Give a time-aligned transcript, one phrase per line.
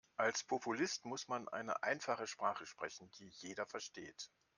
[0.17, 4.31] Als Populist muss man eine einfache Sprache sprechen, die jeder versteht.